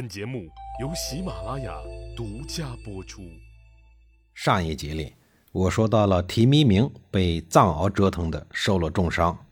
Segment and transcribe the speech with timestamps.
[0.00, 0.48] 本节目
[0.80, 1.74] 由喜马拉雅
[2.16, 3.20] 独家播出。
[4.32, 5.12] 上一集里，
[5.52, 9.44] 我说到了提弥明被藏獒折腾的受了重伤，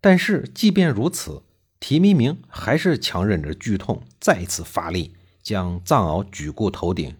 [0.00, 1.44] 但是即便如此，
[1.78, 5.14] 提弥明还是强忍着剧痛，再次发力，
[5.44, 7.16] 将藏獒举过头顶，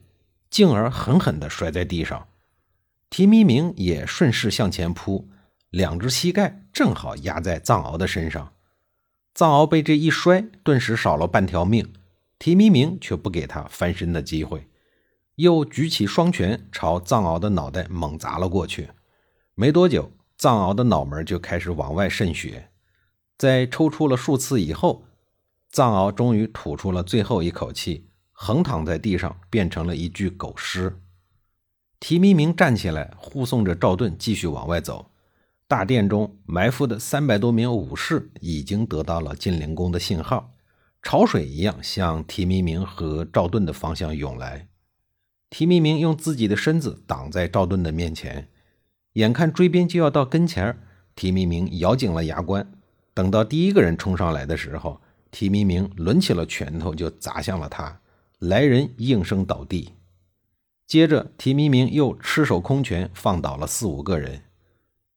[0.50, 2.26] 进而狠狠地摔在地上。
[3.08, 5.28] 提弥明也顺势向前扑，
[5.70, 8.52] 两只膝盖正好压在藏獒的身上。
[9.32, 11.92] 藏獒被这一摔，顿时少了半条命。
[12.38, 14.68] 提弥明却不给他翻身的机会，
[15.36, 18.90] 又举起双拳朝藏獒的脑袋猛砸了过去。
[19.54, 22.70] 没多久，藏獒的脑门就开始往外渗血。
[23.36, 25.04] 在抽搐了数次以后，
[25.70, 31.00] 藏獒终于吐出了最后一口气，横躺在地上，变成了一具狗尸。
[32.00, 35.10] 提弥明站起来，护送着赵盾继续往外走。
[35.66, 40.52] 大殿中埋伏的三百多名武士已经得到了晋灵公的信号。
[41.02, 44.68] 潮水一样向提弥明和赵盾的方向涌来。
[45.50, 48.48] 提弥明用自己的身子挡在赵盾的面前，
[49.14, 50.78] 眼看追兵就要到跟前儿，
[51.14, 52.70] 提弥明咬紧了牙关。
[53.14, 55.00] 等到第一个人冲上来的时候，
[55.30, 58.00] 提弥明抡起了拳头就砸向了他，
[58.38, 59.94] 来人应声倒地。
[60.86, 64.42] 接着，提弥明又赤手空拳放倒了四五个人。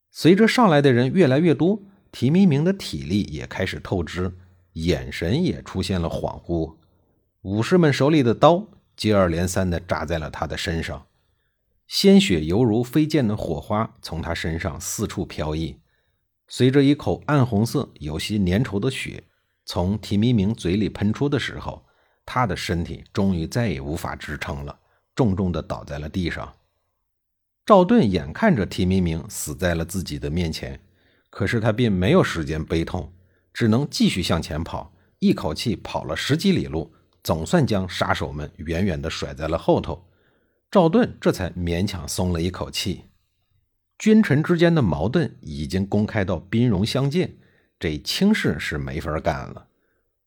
[0.10, 4.38] 随着上来的人越来越多，提弥明的体力也开始透支。
[4.74, 6.76] 眼神也出现了恍惚，
[7.42, 11.08] 武士们手里的刀接二连三地扎在了他的身上，
[11.88, 15.78] 鲜血犹如飞溅的火花从他身上四处飘逸。
[16.48, 19.24] 随着一口暗红色、有些粘稠的血
[19.66, 21.86] 从提弥明嘴里喷出的时候，
[22.26, 24.80] 他的身体终于再也无法支撑了，
[25.16, 26.54] 重重地倒在了地上。
[27.66, 30.80] 赵盾眼看着提弥明死在了自己的面前，
[31.30, 33.14] 可是他并没有时间悲痛。
[33.54, 40.08] 只能继续向前跑，一口气跑了十几里路，总算将杀手们远远地甩在了后头。
[40.70, 43.06] 赵盾这才勉强松了一口气。
[44.00, 47.36] 君臣之间的矛盾已经公开到兵戎相见，
[47.78, 49.68] 这轻视是没法干了。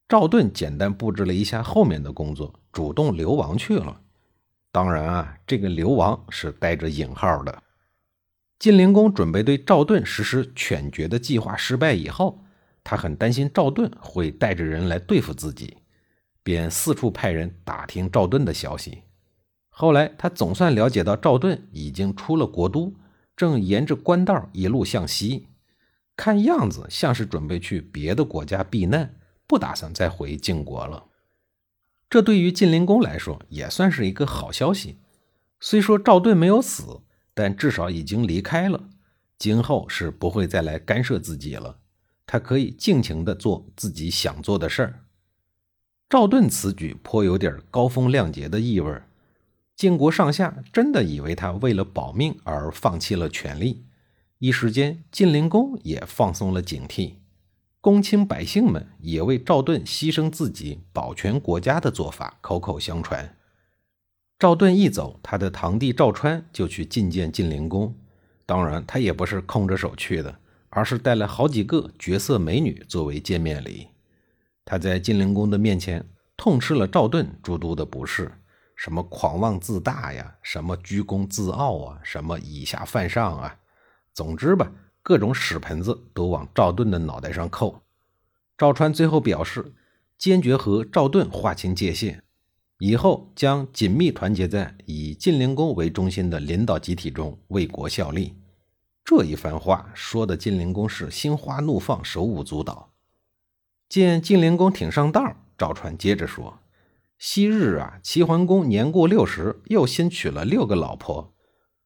[0.06, 4.02] 赵盾简单布置了一下后面的工作，主动流亡去了。
[4.70, 7.62] 当然啊，这个流亡是带着引号的。
[8.58, 12.43] 晋灵公准备对赵盾实施犬绝的计划失败以后。
[12.84, 15.78] 他很担心赵盾会带着人来对付自己，
[16.42, 19.02] 便四处派人打听赵盾的消息。
[19.70, 22.94] 后来他总算了解到赵盾已经出了国都，
[23.34, 25.48] 正沿着官道一路向西，
[26.14, 29.16] 看样子像是准备去别的国家避难，
[29.46, 31.06] 不打算再回晋国了。
[32.08, 35.00] 这对于晋灵公来说也算是一个好消息。
[35.58, 37.00] 虽说赵盾没有死，
[37.32, 38.88] 但至少已经离开了，
[39.38, 41.78] 今后是不会再来干涉自己了。
[42.26, 45.04] 他可以尽情地做自己想做的事儿。
[46.08, 49.02] 赵盾此举颇有点高风亮节的意味
[49.74, 53.84] 晋国上下真的以为他为了保命而放弃了权力。
[54.38, 57.14] 一时间，晋灵公也放松了警惕，
[57.80, 63.36] 公卿百姓们也为赵盾牺牲自己保全国家的做法口口相传。
[64.38, 67.94] 赵盾一走，他的堂弟赵川就去觐见晋灵公。
[68.44, 70.38] 当然，他也不是空着手去的。
[70.74, 73.86] 而是带了好几个绝色美女作为见面礼。
[74.64, 76.04] 他在晋灵公的面前
[76.36, 78.32] 痛斥了赵盾诸多的不是，
[78.74, 83.56] 什么狂妄自大呀，什么居功自傲啊，什么以下犯上啊，
[84.12, 87.80] 总之吧，各种屎盆子都往赵盾的脑袋上扣。
[88.58, 89.72] 赵川最后表示，
[90.18, 92.24] 坚决和赵盾划清界限，
[92.78, 98.34] 以后将紧密团结在以晋灵公为中心的领导集体中，为国效力。
[99.04, 102.94] 这一番话说的晋灵公是心花怒放，手舞足蹈。
[103.86, 106.60] 见晋灵公挺上道，赵传接着说
[107.18, 111.34] ：“昔日啊，齐桓公年过六十，又新娶了六个老婆。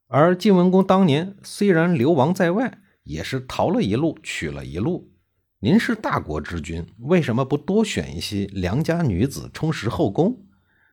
[0.07, 5.11] 而晋文公当年虽然流亡在外，也是逃了一路，娶了一路。
[5.59, 10.47] 您是大国之君，为什么不多选一些良家女子充实后宫，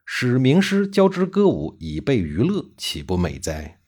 [0.04, 3.82] 使名师教之歌舞，以备娱乐，岂不美哉？”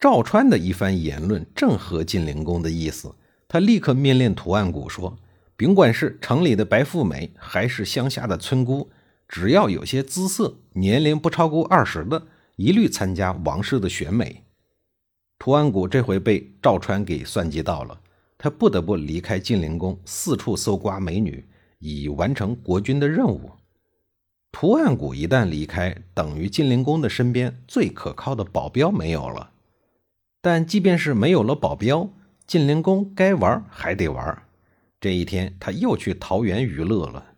[0.00, 3.14] 赵川的一番言论正合晋灵公的意思，
[3.46, 5.18] 他立刻命令图案谷说
[5.58, 8.88] ：“甭管是城里的白富美，还是乡下的村姑，
[9.28, 12.22] 只要有些姿色，年龄不超过二十的，
[12.56, 14.42] 一律参加王室的选美。”
[15.38, 18.00] 图案谷这回被赵川给算计到了，
[18.38, 21.46] 他不得不离开晋灵公，四处搜刮美女，
[21.78, 23.50] 以完成国君的任务。
[24.50, 29.50] 图案谷一旦离开，等于晋灵公的身边最可靠的保镖没有了。
[30.40, 32.10] 但即便是没有了保镖，
[32.46, 34.42] 晋灵公该玩还得玩。
[35.00, 37.34] 这一天，他又去桃园娱乐了。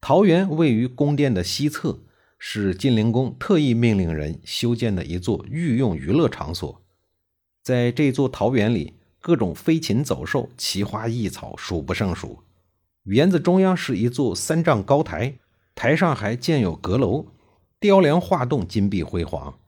[0.00, 2.00] 桃园位于宫殿的西侧，
[2.38, 6.82] 是晋灵公特意命令人修建的一座御用娱乐场所。
[7.62, 12.40] 在这座桃园里，各种飞禽走兽、奇花异草数不胜数。
[13.04, 15.34] 园子中央是一座三丈高台，
[15.74, 17.26] 台上还建有阁楼，
[17.80, 19.58] 雕梁画栋，金碧辉煌。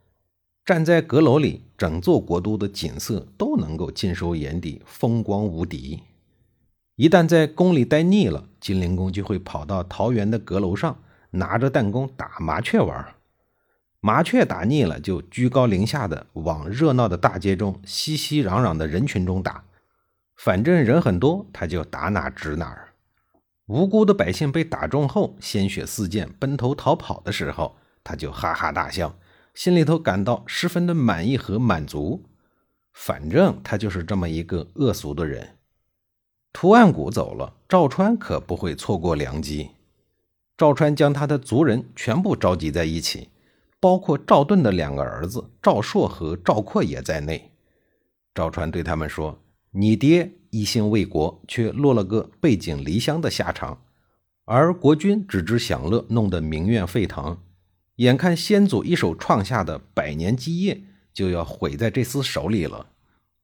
[0.66, 6.02] 站在阁楼里，整座国都的景色都能够尽收眼底，风光无敌。
[6.96, 10.98] 一旦在宫里待腻了，金灵公就会跑到桃园的阁楼上，
[11.30, 13.14] 拿着弹弓打麻雀玩。
[14.00, 19.62] 麻雀打腻了，就居高临下的往热闹的大街中、熙熙攘攘的人群中打，
[20.36, 22.88] 反正人很多，他就打哪指哪儿。
[23.66, 29.16] 无辜的百姓被打中后，鲜血四溅，奔头逃跑的时候，他就哈哈大笑，
[29.56, 32.22] 心里头感到十分的满意和满足。
[32.92, 35.56] 反正他就是这么一个恶俗的人。
[36.52, 39.70] 图案谷走了，赵川可不会错过良机。
[40.56, 43.30] 赵川将他的族人全部召集在一起。
[43.78, 47.52] 包括赵盾的两个儿子赵朔和赵括也在内。
[48.34, 49.38] 赵川对他们说
[49.70, 53.78] ：“你爹一心为国，却落了个背井离乡的下场；
[54.46, 57.38] 而国君只知享乐，弄得民怨沸腾。
[57.96, 60.82] 眼看先祖一手创下的百年基业
[61.12, 62.86] 就要毁在这厮手里了，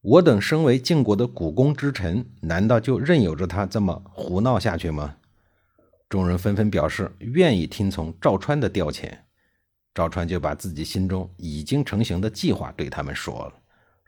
[0.01, 5.15] 我等身为晋国的股肱之臣，难道就任由着他这么胡闹下去吗？”
[6.07, 9.11] 众人纷纷表示愿意听从赵川的调遣。
[9.95, 13.53] 赵川就把自己心中已经成型的计划对他们说了。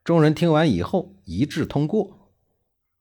[0.04, 2.32] 众人听完以后一致通过。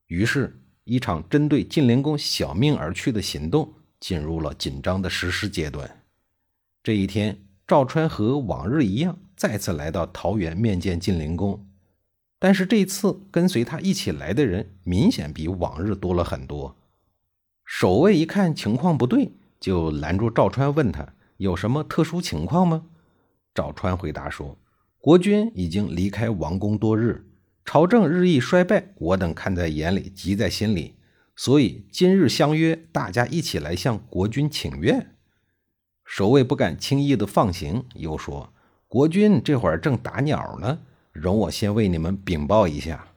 [0.07, 6.04] 于是，一场针对晋灵公小命而去的行动进入了紧张的实施阶段。
[6.85, 11.65] 这一天，赵川和往日一样，再次来到桃园面见晋灵公。
[12.37, 16.77] 但是这次跟随他一起来的人明显比往日多了很多。
[17.65, 21.15] 守卫一看情况不对，就拦住赵川，问他。
[21.37, 22.85] 有什么特殊情况吗？
[23.55, 24.55] 赵川回答说
[25.01, 27.25] ：“国君已经离开王宫多日，
[27.65, 30.93] 朝政日益衰败，我等看在眼里，急在心里，
[31.35, 35.13] 所以今日相约，大家一起来向国君请愿。”
[36.05, 38.53] 守卫不敢轻易的放行，又说
[38.87, 40.79] ：“国君这会儿正打鸟呢，
[41.11, 43.07] 容我先为你们禀报一下。”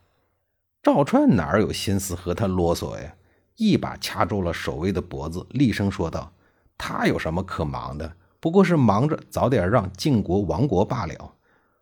[0.83, 3.13] 赵川哪有心思和他啰嗦呀？
[3.57, 6.33] 一把掐住了守卫的脖子，厉声说道。
[6.77, 8.15] 他有什么可忙的？
[8.39, 11.33] 不过是忙着早点让晋国亡国罢了。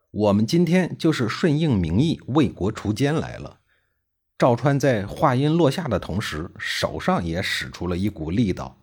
[0.09, 3.59] 我们今天就是顺应民意，为国除奸来了。
[4.39, 8.75] 赵川在话音落下的同时，手上也使出了一股力道，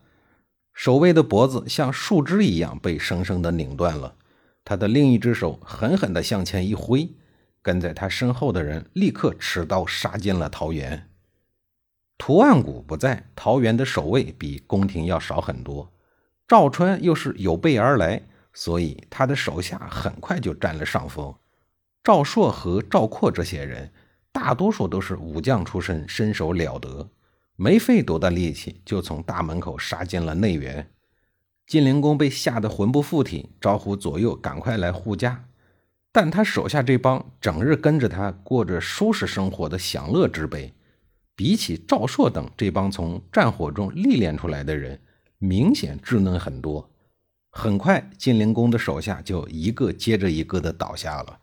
[0.74, 4.16] 守卫的脖子像树枝一样被生生的拧断了。
[4.64, 7.08] 他的另一只手狠狠地向前一挥，
[7.62, 11.08] 跟在他身后的人立刻持刀杀进了桃园。
[12.18, 15.92] 图案谷不在，桃园的守卫比宫廷要少很多。
[16.48, 18.22] 赵川又是有备而来，
[18.52, 21.34] 所以他的手下很快就占了上风。
[22.02, 23.92] 赵朔和赵括这些人，
[24.32, 27.08] 大多数都是武将出身，身手了得，
[27.56, 30.90] 没费多大力气就从大门口杀进了内园。
[31.66, 35.44] 晋灵公被吓得魂不附体，招呼左右赶快来护驾。
[36.12, 40.72] 但他手下这帮整日跟着他过着舒适生活的享乐之辈，
[41.34, 45.00] 比起赵朔等这帮从战火中历练出来的人。
[45.38, 46.88] 明显稚嫩很多，
[47.50, 51.40] 很快晋灵公的手下就一个接着一个的倒下了，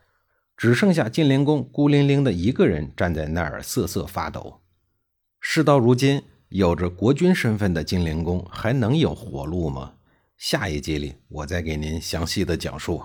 [0.55, 4.60] 只剩下晋灵公孤零零的一个人站在那儿瑟瑟发抖。
[5.43, 9.93] 事到如今，有着国君身份的晋灵公还能有活路吗？
[10.37, 13.01] 下一集里我再给您详细的讲述。